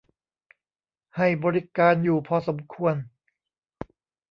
[1.17, 2.95] ให้บริการอยู่พอสมควร